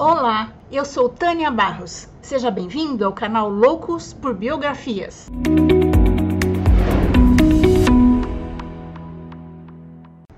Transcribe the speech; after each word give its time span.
Olá, 0.00 0.52
eu 0.70 0.84
sou 0.84 1.08
Tânia 1.08 1.50
Barros. 1.50 2.06
Seja 2.22 2.52
bem-vindo 2.52 3.04
ao 3.04 3.12
canal 3.12 3.50
Loucos 3.50 4.12
por 4.12 4.32
Biografias. 4.32 5.26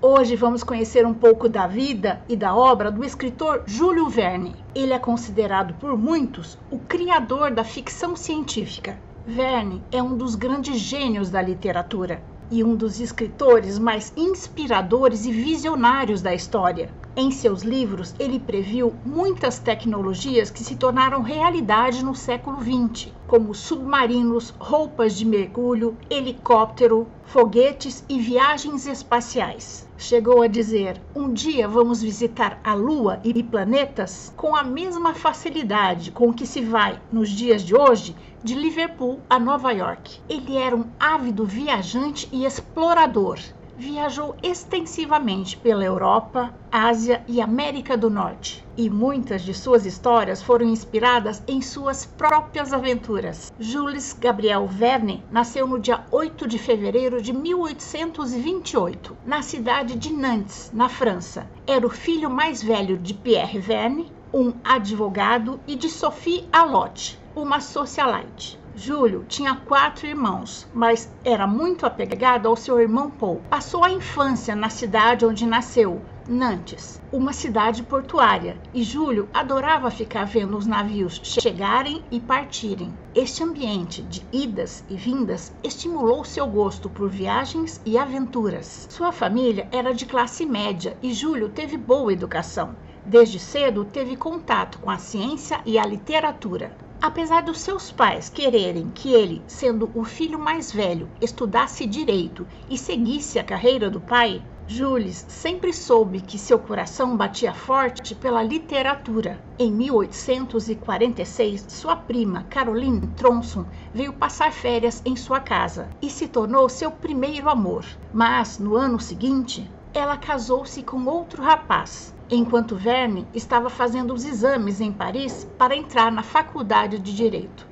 Hoje 0.01 0.35
vamos 0.35 0.65
conhecer 0.65 1.05
um 1.05 1.13
pouco 1.13 1.47
da 1.47 1.67
vida 1.67 2.23
e 2.27 2.37
da 2.37 2.55
obra 2.55 2.91
do 2.91 3.05
escritor 3.05 3.65
Júlio 3.67 4.09
Verne. 4.09 4.57
Ele 4.75 4.95
é 4.95 4.99
considerado 4.99 5.75
por 5.75 5.95
muitos 5.95 6.57
o 6.71 6.79
criador 6.79 7.51
da 7.51 7.63
ficção 7.63 8.17
científica. 8.17 8.99
Verne 9.27 9.83
é 9.93 10.03
um 10.03 10.17
dos 10.17 10.37
grandes 10.37 10.79
gênios 10.79 11.29
da 11.29 11.43
literatura 11.43 12.23
e 12.51 12.65
um 12.65 12.75
dos 12.75 12.99
escritores 12.99 13.79
mais 13.79 14.13
inspiradores 14.17 15.27
e 15.27 15.31
visionários 15.31 16.23
da 16.23 16.35
história. 16.35 16.89
Em 17.17 17.33
seus 17.33 17.63
livros, 17.63 18.15
ele 18.21 18.39
previu 18.39 18.95
muitas 19.05 19.59
tecnologias 19.59 20.49
que 20.49 20.63
se 20.63 20.77
tornaram 20.77 21.23
realidade 21.23 22.05
no 22.05 22.15
século 22.15 22.59
XX, 22.61 23.13
como 23.27 23.53
submarinos, 23.53 24.55
roupas 24.61 25.17
de 25.17 25.27
mergulho, 25.27 25.97
helicóptero, 26.09 27.09
foguetes 27.25 28.05
e 28.09 28.17
viagens 28.21 28.87
espaciais. 28.87 29.89
Chegou 29.99 30.41
a 30.41 30.47
dizer: 30.47 31.03
um 31.13 31.33
dia 31.33 31.67
vamos 31.67 32.01
visitar 32.01 32.61
a 32.63 32.75
Lua 32.75 33.21
e 33.25 33.43
planetas 33.43 34.33
com 34.37 34.55
a 34.55 34.63
mesma 34.63 35.13
facilidade 35.13 36.13
com 36.13 36.33
que 36.33 36.47
se 36.47 36.61
vai, 36.61 37.03
nos 37.11 37.29
dias 37.29 37.63
de 37.63 37.75
hoje, 37.75 38.15
de 38.43 38.55
Liverpool 38.55 39.19
a 39.29 39.37
Nova 39.37 39.73
York. 39.73 40.21
Ele 40.29 40.57
era 40.57 40.77
um 40.77 40.85
ávido 40.99 41.45
viajante 41.45 42.29
e 42.31 42.45
explorador 42.45 43.41
viajou 43.81 44.37
extensivamente 44.43 45.57
pela 45.57 45.83
Europa, 45.83 46.55
Ásia 46.71 47.25
e 47.27 47.41
América 47.41 47.97
do 47.97 48.11
Norte, 48.11 48.63
e 48.77 48.91
muitas 48.91 49.41
de 49.41 49.55
suas 49.55 49.87
histórias 49.87 50.43
foram 50.43 50.67
inspiradas 50.67 51.43
em 51.49 51.63
suas 51.63 52.05
próprias 52.05 52.75
aventuras. 52.75 53.51
Jules 53.59 54.13
Gabriel 54.13 54.67
Verne 54.67 55.25
nasceu 55.31 55.67
no 55.67 55.79
dia 55.79 56.05
8 56.11 56.47
de 56.47 56.59
fevereiro 56.59 57.23
de 57.23 57.33
1828, 57.33 59.17
na 59.25 59.41
cidade 59.41 59.97
de 59.97 60.13
Nantes, 60.13 60.71
na 60.75 60.91
França. 60.91 61.51
Era 61.67 61.87
o 61.87 61.91
filho 61.91 62.29
mais 62.29 62.63
velho 62.63 62.99
de 62.99 63.15
Pierre 63.15 63.59
Verne, 63.59 64.13
um 64.33 64.53
advogado, 64.63 65.59
e 65.67 65.75
de 65.75 65.89
Sophie 65.89 66.47
Allotte, 66.53 67.19
uma 67.35 67.61
socialite. 67.61 68.60
Júlio 68.83 69.27
tinha 69.29 69.55
quatro 69.57 70.07
irmãos, 70.07 70.67
mas 70.73 71.07
era 71.23 71.47
muito 71.47 71.85
apegado 71.85 72.49
ao 72.49 72.57
seu 72.57 72.81
irmão 72.81 73.11
Paul. 73.11 73.43
Passou 73.51 73.85
a 73.85 73.91
infância 73.91 74.57
na 74.57 74.71
cidade 74.71 75.27
onde 75.27 75.45
nasceu, 75.45 76.01
Nantes, 76.27 76.99
uma 77.13 77.35
cidade 77.35 77.83
portuária, 77.83 78.57
e 78.73 78.83
Júlio 78.83 79.29
adorava 79.35 79.91
ficar 79.91 80.25
vendo 80.25 80.57
os 80.57 80.67
navios 80.67 81.21
chegarem 81.23 82.03
e 82.11 82.19
partirem. 82.19 82.95
Este 83.15 83.43
ambiente 83.43 84.01
de 84.01 84.25
idas 84.33 84.83
e 84.89 84.97
vindas 84.97 85.53
estimulou 85.63 86.25
seu 86.25 86.47
gosto 86.47 86.89
por 86.89 87.11
viagens 87.11 87.83
e 87.85 87.99
aventuras. 87.99 88.87
Sua 88.89 89.13
família 89.13 89.69
era 89.71 89.93
de 89.93 90.07
classe 90.07 90.47
média 90.47 90.97
e 91.03 91.13
Júlio 91.13 91.51
teve 91.51 91.77
boa 91.77 92.15
educação. 92.15 92.75
Desde 93.05 93.39
cedo 93.39 93.85
teve 93.85 94.17
contato 94.17 94.79
com 94.79 94.89
a 94.89 94.97
ciência 94.97 95.61
e 95.67 95.79
a 95.79 95.85
literatura. 95.85 96.75
Apesar 97.03 97.41
dos 97.43 97.63
seus 97.63 97.91
pais 97.91 98.29
quererem 98.29 98.91
que 98.91 99.11
ele, 99.11 99.43
sendo 99.49 99.91
o 99.95 100.05
filho 100.05 100.39
mais 100.39 100.71
velho, 100.71 101.09
estudasse 101.19 101.87
direito 101.87 102.47
e 102.69 102.77
seguisse 102.77 103.39
a 103.39 103.45
carreira 103.45 103.89
do 103.89 104.03
pai, 104.03 104.43
Jules 104.67 105.25
sempre 105.27 105.73
soube 105.73 106.21
que 106.21 106.39
seu 106.39 106.59
coração 106.59 107.17
batia 107.17 107.55
forte 107.55 108.15
pela 108.15 108.43
literatura. 108.43 109.41
Em 109.59 109.73
1846, 109.73 111.67
sua 111.71 111.97
prima 111.97 112.45
Caroline 112.51 113.07
Tronson 113.17 113.65
veio 113.95 114.13
passar 114.13 114.53
férias 114.53 115.03
em 115.07 115.17
sua 115.17 115.41
casa 115.41 115.89
e 116.03 116.11
se 116.11 116.29
tornou 116.29 116.69
seu 116.69 116.91
primeiro 116.91 117.49
amor. 117.49 117.85
Mas 118.13 118.59
no 118.59 118.77
ano 118.77 119.01
seguinte, 119.01 119.69
ela 119.93 120.17
casou-se 120.17 120.83
com 120.83 121.05
outro 121.07 121.43
rapaz, 121.43 122.15
enquanto 122.31 122.77
Verne 122.77 123.27
estava 123.35 123.69
fazendo 123.69 124.15
os 124.15 124.25
exames 124.25 124.81
em 124.81 124.93
Paris 124.93 125.47
para 125.59 125.77
entrar 125.77 126.13
na 126.13 126.23
faculdade 126.23 126.99
de 126.99 127.15
Direito. 127.15 127.67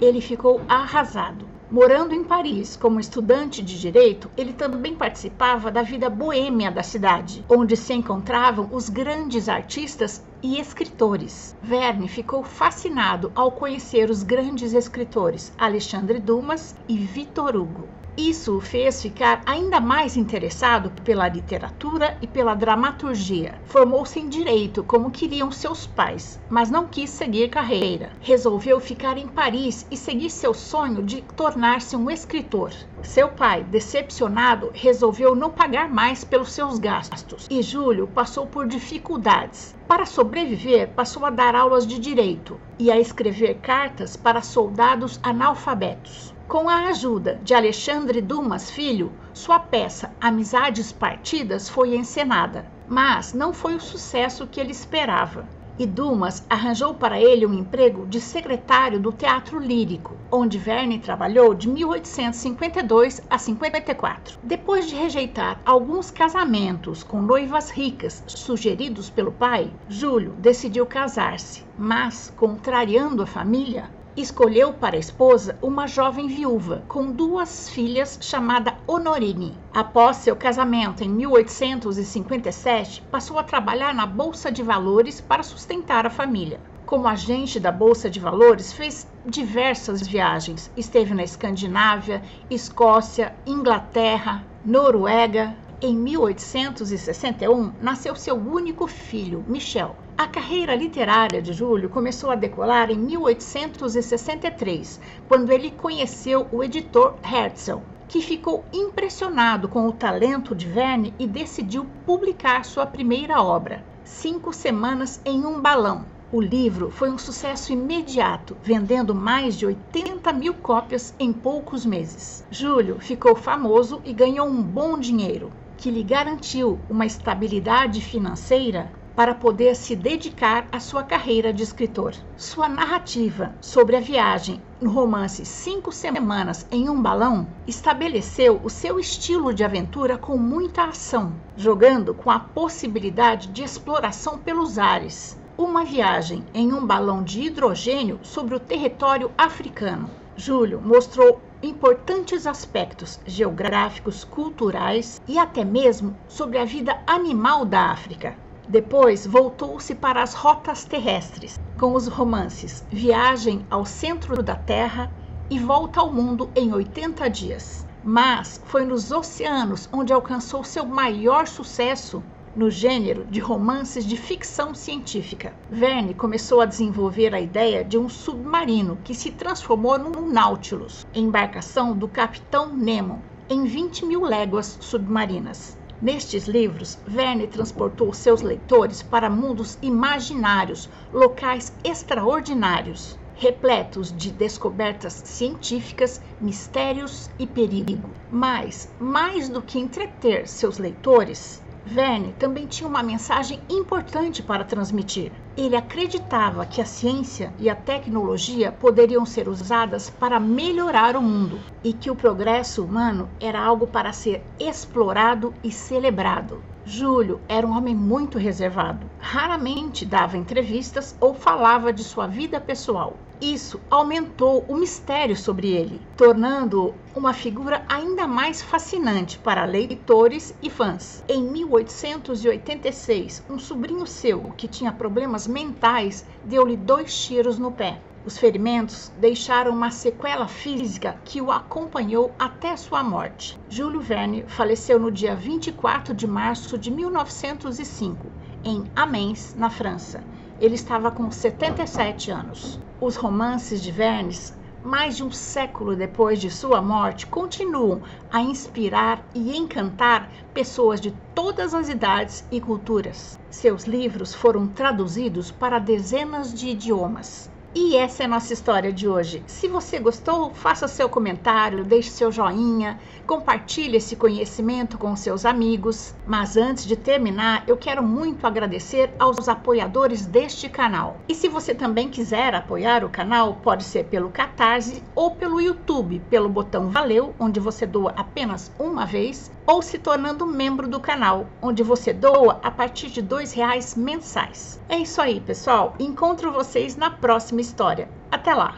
Ele 0.00 0.20
ficou 0.20 0.60
arrasado. 0.68 1.46
Morando 1.70 2.14
em 2.14 2.22
Paris 2.22 2.76
como 2.76 3.00
estudante 3.00 3.62
de 3.62 3.80
direito, 3.80 4.30
ele 4.36 4.52
também 4.52 4.94
participava 4.94 5.70
da 5.70 5.80
vida 5.80 6.10
boêmia 6.10 6.70
da 6.70 6.82
cidade, 6.82 7.42
onde 7.48 7.78
se 7.78 7.94
encontravam 7.94 8.68
os 8.72 8.90
grandes 8.90 9.48
artistas 9.48 10.22
e 10.42 10.60
escritores. 10.60 11.56
Verne 11.62 12.08
ficou 12.08 12.44
fascinado 12.44 13.32
ao 13.34 13.52
conhecer 13.52 14.10
os 14.10 14.22
grandes 14.22 14.74
escritores 14.74 15.50
Alexandre 15.56 16.18
Dumas 16.18 16.76
e 16.86 16.98
Victor 16.98 17.56
Hugo. 17.56 17.88
Isso 18.16 18.58
o 18.58 18.60
fez 18.60 19.00
ficar 19.00 19.42
ainda 19.46 19.80
mais 19.80 20.18
interessado 20.18 20.90
pela 21.02 21.28
literatura 21.28 22.14
e 22.20 22.26
pela 22.26 22.54
dramaturgia. 22.54 23.54
Formou-se 23.64 24.20
em 24.20 24.28
direito, 24.28 24.84
como 24.84 25.10
queriam 25.10 25.50
seus 25.50 25.86
pais, 25.86 26.38
mas 26.48 26.70
não 26.70 26.86
quis 26.86 27.08
seguir 27.08 27.48
carreira. 27.48 28.12
Resolveu 28.20 28.78
ficar 28.80 29.16
em 29.16 29.26
Paris 29.26 29.86
e 29.90 29.96
seguir 29.96 30.28
seu 30.28 30.52
sonho 30.52 31.02
de 31.02 31.22
tornar-se 31.22 31.96
um 31.96 32.10
escritor. 32.10 32.70
Seu 33.02 33.28
pai, 33.28 33.64
decepcionado, 33.64 34.70
resolveu 34.72 35.34
não 35.34 35.50
pagar 35.50 35.88
mais 35.88 36.22
pelos 36.24 36.52
seus 36.52 36.78
gastos 36.78 37.46
e 37.50 37.60
Júlio 37.60 38.06
passou 38.06 38.46
por 38.46 38.66
dificuldades. 38.66 39.74
Para 39.88 40.06
sobreviver, 40.06 40.88
passou 40.94 41.26
a 41.26 41.30
dar 41.30 41.54
aulas 41.54 41.86
de 41.86 41.98
direito 41.98 42.58
e 42.78 42.90
a 42.90 42.98
escrever 42.98 43.58
cartas 43.60 44.16
para 44.16 44.40
soldados 44.40 45.18
analfabetos. 45.22 46.32
Com 46.46 46.68
a 46.68 46.88
ajuda 46.88 47.40
de 47.42 47.54
Alexandre 47.54 48.20
Dumas 48.20 48.70
Filho, 48.70 49.12
sua 49.34 49.58
peça 49.58 50.14
Amizades 50.20 50.92
Partidas 50.92 51.68
foi 51.68 51.96
encenada, 51.96 52.66
mas 52.86 53.32
não 53.32 53.52
foi 53.52 53.74
o 53.74 53.80
sucesso 53.80 54.46
que 54.46 54.60
ele 54.60 54.72
esperava. 54.72 55.48
E 55.78 55.86
Dumas 55.86 56.44
arranjou 56.50 56.92
para 56.92 57.18
ele 57.18 57.46
um 57.46 57.54
emprego 57.54 58.06
de 58.06 58.20
secretário 58.20 59.00
do 59.00 59.10
Teatro 59.10 59.58
Lírico, 59.58 60.14
onde 60.30 60.58
Verne 60.58 60.98
trabalhou 60.98 61.54
de 61.54 61.66
1852 61.66 63.22
a 63.30 63.38
54. 63.38 64.38
Depois 64.42 64.86
de 64.86 64.94
rejeitar 64.94 65.62
alguns 65.64 66.10
casamentos 66.10 67.02
com 67.02 67.22
noivas 67.22 67.70
ricas 67.70 68.22
sugeridos 68.26 69.08
pelo 69.08 69.32
pai, 69.32 69.72
Júlio 69.88 70.32
decidiu 70.38 70.84
casar-se, 70.84 71.64
mas, 71.78 72.30
contrariando 72.36 73.22
a 73.22 73.26
família, 73.26 73.90
escolheu 74.16 74.72
para 74.72 74.96
esposa 74.96 75.58
uma 75.62 75.86
jovem 75.86 76.26
viúva 76.26 76.82
com 76.88 77.10
duas 77.10 77.68
filhas 77.68 78.18
chamada 78.20 78.74
Honorine. 78.86 79.56
Após 79.72 80.18
seu 80.18 80.36
casamento 80.36 81.02
em 81.02 81.08
1857, 81.08 83.02
passou 83.10 83.38
a 83.38 83.42
trabalhar 83.42 83.94
na 83.94 84.04
bolsa 84.04 84.52
de 84.52 84.62
valores 84.62 85.20
para 85.20 85.42
sustentar 85.42 86.06
a 86.06 86.10
família. 86.10 86.60
Como 86.84 87.08
agente 87.08 87.58
da 87.58 87.72
bolsa 87.72 88.10
de 88.10 88.20
valores, 88.20 88.72
fez 88.72 89.06
diversas 89.24 90.06
viagens. 90.06 90.70
Esteve 90.76 91.14
na 91.14 91.22
Escandinávia, 91.22 92.22
Escócia, 92.50 93.34
Inglaterra, 93.46 94.44
Noruega, 94.64 95.56
em 95.82 95.96
1861, 95.96 97.72
nasceu 97.82 98.14
seu 98.14 98.36
único 98.36 98.86
filho, 98.86 99.44
Michel. 99.48 99.96
A 100.16 100.28
carreira 100.28 100.76
literária 100.76 101.42
de 101.42 101.52
Júlio 101.52 101.88
começou 101.88 102.30
a 102.30 102.36
decolar 102.36 102.88
em 102.88 102.96
1863, 102.96 105.00
quando 105.26 105.50
ele 105.50 105.72
conheceu 105.72 106.46
o 106.52 106.62
editor 106.62 107.16
Herzl, 107.24 107.80
que 108.06 108.22
ficou 108.22 108.64
impressionado 108.72 109.68
com 109.68 109.88
o 109.88 109.92
talento 109.92 110.54
de 110.54 110.68
Verne 110.68 111.12
e 111.18 111.26
decidiu 111.26 111.84
publicar 112.06 112.64
sua 112.64 112.86
primeira 112.86 113.42
obra, 113.42 113.84
Cinco 114.04 114.52
Semanas 114.52 115.20
em 115.24 115.44
um 115.44 115.60
Balão. 115.60 116.04
O 116.30 116.40
livro 116.40 116.92
foi 116.92 117.10
um 117.10 117.18
sucesso 117.18 117.72
imediato, 117.72 118.56
vendendo 118.62 119.16
mais 119.16 119.56
de 119.56 119.66
80 119.66 120.32
mil 120.32 120.54
cópias 120.54 121.12
em 121.18 121.32
poucos 121.32 121.84
meses. 121.84 122.46
Júlio 122.52 123.00
ficou 123.00 123.34
famoso 123.34 124.00
e 124.04 124.12
ganhou 124.12 124.46
um 124.46 124.62
bom 124.62 124.96
dinheiro 124.96 125.50
que 125.76 125.90
lhe 125.90 126.02
garantiu 126.02 126.78
uma 126.88 127.06
estabilidade 127.06 128.00
financeira 128.00 128.92
para 129.14 129.34
poder 129.34 129.76
se 129.76 129.94
dedicar 129.94 130.66
à 130.72 130.80
sua 130.80 131.02
carreira 131.02 131.52
de 131.52 131.62
escritor. 131.62 132.14
Sua 132.36 132.68
narrativa 132.68 133.54
sobre 133.60 133.96
a 133.96 134.00
viagem 134.00 134.60
no 134.80 134.90
romance 134.90 135.44
Cinco 135.44 135.92
Semanas 135.92 136.66
em 136.70 136.88
um 136.88 137.00
Balão 137.00 137.46
estabeleceu 137.66 138.60
o 138.64 138.70
seu 138.70 138.98
estilo 138.98 139.52
de 139.52 139.64
aventura 139.64 140.16
com 140.16 140.36
muita 140.38 140.84
ação, 140.84 141.34
jogando 141.56 142.14
com 142.14 142.30
a 142.30 142.40
possibilidade 142.40 143.48
de 143.48 143.62
exploração 143.62 144.38
pelos 144.38 144.78
ares. 144.78 145.38
Uma 145.58 145.84
viagem 145.84 146.42
em 146.54 146.72
um 146.72 146.86
balão 146.86 147.22
de 147.22 147.42
hidrogênio 147.42 148.18
sobre 148.22 148.54
o 148.54 148.60
território 148.60 149.30
africano. 149.36 150.08
Júlio 150.34 150.80
mostrou 150.80 151.40
importantes 151.62 152.46
aspectos 152.46 153.20
geográficos, 153.24 154.24
culturais 154.24 155.22
e 155.28 155.38
até 155.38 155.64
mesmo 155.64 156.16
sobre 156.26 156.58
a 156.58 156.64
vida 156.64 157.00
animal 157.06 157.64
da 157.64 157.90
África. 157.90 158.36
Depois 158.68 159.26
voltou-se 159.26 159.94
para 159.94 160.22
as 160.22 160.34
rotas 160.34 160.84
terrestres, 160.84 161.60
com 161.78 161.94
os 161.94 162.06
romances 162.06 162.84
Viagem 162.90 163.66
ao 163.70 163.84
Centro 163.84 164.42
da 164.42 164.56
Terra 164.56 165.12
e 165.50 165.58
Volta 165.58 166.00
ao 166.00 166.12
Mundo 166.12 166.50
em 166.56 166.72
80 166.72 167.28
Dias. 167.28 167.86
Mas 168.04 168.60
foi 168.64 168.84
nos 168.84 169.12
oceanos 169.12 169.88
onde 169.92 170.12
alcançou 170.12 170.64
seu 170.64 170.84
maior 170.84 171.46
sucesso 171.46 172.22
no 172.54 172.70
gênero 172.70 173.24
de 173.24 173.40
romances 173.40 174.04
de 174.04 174.16
ficção 174.16 174.74
científica. 174.74 175.54
Verne 175.70 176.14
começou 176.14 176.60
a 176.60 176.66
desenvolver 176.66 177.34
a 177.34 177.40
ideia 177.40 177.82
de 177.82 177.96
um 177.96 178.08
submarino 178.08 178.98
que 179.02 179.14
se 179.14 179.30
transformou 179.30 179.98
num 179.98 180.30
Nautilus, 180.30 181.06
embarcação 181.14 181.96
do 181.96 182.06
capitão 182.06 182.76
Nemo, 182.76 183.22
em 183.48 183.64
20 183.64 184.04
mil 184.04 184.22
léguas 184.22 184.76
submarinas. 184.80 185.78
Nestes 186.00 186.46
livros, 186.46 186.98
Verne 187.06 187.46
transportou 187.46 188.12
seus 188.12 188.42
leitores 188.42 189.02
para 189.02 189.30
mundos 189.30 189.78
imaginários, 189.80 190.90
locais 191.12 191.72
extraordinários, 191.84 193.16
repletos 193.36 194.12
de 194.12 194.30
descobertas 194.30 195.22
científicas, 195.24 196.20
mistérios 196.40 197.30
e 197.38 197.46
perigo. 197.46 198.10
Mas, 198.30 198.88
mais 198.98 199.48
do 199.48 199.62
que 199.62 199.78
entreter 199.78 200.48
seus 200.48 200.78
leitores, 200.78 201.61
Verne 201.84 202.32
também 202.38 202.66
tinha 202.66 202.88
uma 202.88 203.02
mensagem 203.02 203.60
importante 203.68 204.42
para 204.42 204.64
transmitir. 204.64 205.32
Ele 205.56 205.74
acreditava 205.74 206.64
que 206.64 206.80
a 206.80 206.86
ciência 206.86 207.52
e 207.58 207.68
a 207.68 207.74
tecnologia 207.74 208.70
poderiam 208.70 209.26
ser 209.26 209.48
usadas 209.48 210.08
para 210.08 210.38
melhorar 210.38 211.16
o 211.16 211.22
mundo 211.22 211.58
e 211.82 211.92
que 211.92 212.10
o 212.10 212.16
progresso 212.16 212.84
humano 212.84 213.28
era 213.40 213.60
algo 213.60 213.86
para 213.86 214.12
ser 214.12 214.46
explorado 214.60 215.52
e 215.62 215.72
celebrado. 215.72 216.62
Júlio 216.84 217.40
era 217.48 217.66
um 217.66 217.76
homem 217.76 217.94
muito 217.94 218.38
reservado. 218.38 219.06
Raramente 219.18 220.06
dava 220.06 220.36
entrevistas 220.36 221.16
ou 221.20 221.34
falava 221.34 221.92
de 221.92 222.04
sua 222.04 222.26
vida 222.26 222.60
pessoal. 222.60 223.16
Isso 223.42 223.80
aumentou 223.90 224.64
o 224.68 224.76
mistério 224.76 225.36
sobre 225.36 225.66
ele, 225.66 226.00
tornando-o 226.16 226.94
uma 227.12 227.32
figura 227.32 227.84
ainda 227.88 228.24
mais 228.24 228.62
fascinante 228.62 229.36
para 229.36 229.64
leitores 229.64 230.54
e 230.62 230.70
fãs. 230.70 231.24
Em 231.28 231.42
1886, 231.42 233.42
um 233.50 233.58
sobrinho 233.58 234.06
seu 234.06 234.42
que 234.56 234.68
tinha 234.68 234.92
problemas 234.92 235.48
mentais 235.48 236.24
deu-lhe 236.44 236.76
dois 236.76 237.26
tiros 237.26 237.58
no 237.58 237.72
pé. 237.72 238.00
Os 238.24 238.38
ferimentos 238.38 239.10
deixaram 239.18 239.72
uma 239.72 239.90
sequela 239.90 240.46
física 240.46 241.18
que 241.24 241.42
o 241.42 241.50
acompanhou 241.50 242.30
até 242.38 242.76
sua 242.76 243.02
morte. 243.02 243.58
Júlio 243.68 244.00
Verne 244.00 244.44
faleceu 244.46 245.00
no 245.00 245.10
dia 245.10 245.34
24 245.34 246.14
de 246.14 246.28
março 246.28 246.78
de 246.78 246.92
1905, 246.92 248.18
em 248.62 248.84
Amiens, 248.94 249.56
na 249.58 249.68
França. 249.68 250.22
Ele 250.60 250.76
estava 250.76 251.10
com 251.10 251.28
77 251.28 252.30
anos. 252.30 252.78
Os 253.04 253.16
romances 253.16 253.82
de 253.82 253.90
Verne, 253.90 254.32
mais 254.80 255.16
de 255.16 255.24
um 255.24 255.30
século 255.32 255.96
depois 255.96 256.40
de 256.40 256.48
sua 256.48 256.80
morte, 256.80 257.26
continuam 257.26 258.00
a 258.30 258.40
inspirar 258.40 259.28
e 259.34 259.56
encantar 259.56 260.32
pessoas 260.54 261.00
de 261.00 261.10
todas 261.34 261.74
as 261.74 261.88
idades 261.88 262.46
e 262.48 262.60
culturas. 262.60 263.40
Seus 263.50 263.86
livros 263.86 264.32
foram 264.32 264.72
traduzidos 264.72 265.50
para 265.50 265.80
dezenas 265.80 266.54
de 266.54 266.68
idiomas. 266.68 267.51
E 267.74 267.96
essa 267.96 268.22
é 268.22 268.26
a 268.26 268.28
nossa 268.28 268.52
história 268.52 268.92
de 268.92 269.08
hoje. 269.08 269.42
Se 269.46 269.66
você 269.66 269.98
gostou, 269.98 270.52
faça 270.52 270.86
seu 270.86 271.08
comentário, 271.08 271.84
deixe 271.84 272.10
seu 272.10 272.30
joinha, 272.30 273.00
compartilhe 273.26 273.96
esse 273.96 274.14
conhecimento 274.14 274.98
com 274.98 275.16
seus 275.16 275.46
amigos. 275.46 276.14
Mas 276.26 276.58
antes 276.58 276.84
de 276.84 276.96
terminar, 276.96 277.64
eu 277.66 277.78
quero 277.78 278.02
muito 278.02 278.46
agradecer 278.46 279.14
aos 279.18 279.48
apoiadores 279.48 280.26
deste 280.26 280.68
canal. 280.68 281.16
E 281.26 281.34
se 281.34 281.48
você 281.48 281.74
também 281.74 282.10
quiser 282.10 282.54
apoiar 282.54 283.06
o 283.06 283.08
canal, 283.08 283.54
pode 283.62 283.84
ser 283.84 284.04
pelo 284.04 284.28
Catarse 284.28 285.02
ou 285.14 285.30
pelo 285.30 285.58
YouTube, 285.58 286.20
pelo 286.28 286.50
botão 286.50 286.90
Valeu, 286.90 287.34
onde 287.40 287.58
você 287.58 287.86
doa 287.86 288.12
apenas 288.14 288.70
uma 288.78 289.06
vez, 289.06 289.50
ou 289.66 289.80
se 289.80 289.98
tornando 289.98 290.44
membro 290.44 290.86
do 290.86 291.00
canal, 291.00 291.46
onde 291.62 291.82
você 291.82 292.12
doa 292.12 292.60
a 292.62 292.70
partir 292.70 293.08
de 293.08 293.20
R$ 293.20 293.46
reais 293.54 293.94
mensais. 293.94 294.78
É 294.90 294.98
isso 294.98 295.22
aí, 295.22 295.40
pessoal. 295.40 295.94
Encontro 295.98 296.52
vocês 296.52 296.96
na 296.96 297.10
próxima 297.10 297.61
história. 297.62 298.08
Até 298.30 298.52
lá! 298.54 298.74